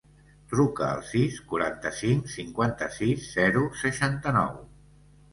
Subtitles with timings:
[0.51, 4.57] Truca al sis, quaranta-cinc, cinquanta-sis, zero, seixanta-nou.